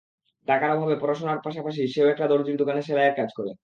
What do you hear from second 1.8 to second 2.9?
সেও একটা দরজির দোকানে